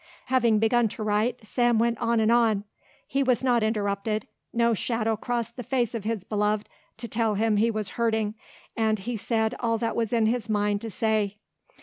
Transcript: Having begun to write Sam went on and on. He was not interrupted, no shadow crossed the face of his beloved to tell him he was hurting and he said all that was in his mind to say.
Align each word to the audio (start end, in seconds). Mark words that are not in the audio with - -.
Having 0.33 0.57
begun 0.57 0.87
to 0.87 1.03
write 1.03 1.45
Sam 1.45 1.77
went 1.77 1.99
on 1.99 2.19
and 2.19 2.31
on. 2.31 2.63
He 3.05 3.21
was 3.21 3.43
not 3.43 3.61
interrupted, 3.61 4.27
no 4.51 4.73
shadow 4.73 5.15
crossed 5.15 5.57
the 5.57 5.61
face 5.63 5.93
of 5.93 6.05
his 6.05 6.23
beloved 6.23 6.67
to 6.97 7.07
tell 7.07 7.35
him 7.35 7.57
he 7.57 7.69
was 7.69 7.89
hurting 7.89 8.33
and 8.75 8.97
he 8.97 9.15
said 9.15 9.53
all 9.59 9.77
that 9.77 9.95
was 9.95 10.11
in 10.11 10.25
his 10.25 10.49
mind 10.49 10.81
to 10.81 10.89
say. 10.89 11.37